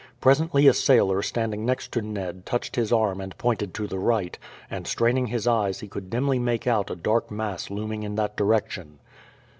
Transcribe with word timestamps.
Presently 0.19 0.65
a 0.65 0.73
sailor 0.73 1.21
standing 1.21 1.63
next 1.63 1.91
to 1.91 2.01
Ned 2.01 2.43
touched 2.43 2.75
his 2.75 2.91
arm 2.91 3.21
and 3.21 3.37
pointed 3.37 3.71
to 3.75 3.85
the 3.85 3.99
right, 3.99 4.35
and 4.67 4.87
straining 4.87 5.27
his 5.27 5.45
eyes 5.45 5.81
he 5.81 5.87
could 5.87 6.09
dimly 6.09 6.39
make 6.39 6.65
out 6.65 6.89
a 6.89 6.95
dark 6.95 7.29
mass 7.29 7.69
looming 7.69 8.01
in 8.01 8.15
that 8.15 8.35
direction. 8.35 8.97